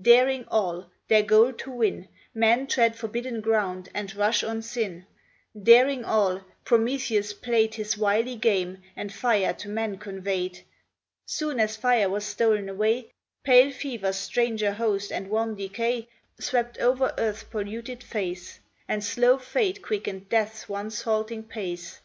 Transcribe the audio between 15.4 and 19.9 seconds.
Decay Swept o'er earth's polluted face, And slow Fate